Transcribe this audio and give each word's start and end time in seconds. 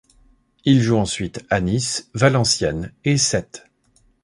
Il 0.65 0.81
joue 0.81 0.97
ensuite 0.97 1.45
à 1.51 1.61
Nice, 1.61 2.09
Valenciennes 2.15 2.91
et 3.05 3.19
Sète. 3.19 3.67